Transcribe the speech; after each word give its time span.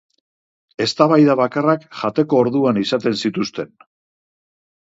Eztabaida 0.85 1.35
bakarrak 1.41 1.85
jateko 1.99 2.39
orduan 2.47 2.81
izaten 2.85 3.21
zituzten. 3.27 3.73